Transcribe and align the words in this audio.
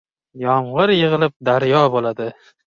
•Yomg‘ir 0.43 0.95
yig‘ilib 0.95 1.37
daryo 1.51 1.85
bo‘ladi. 1.99 2.35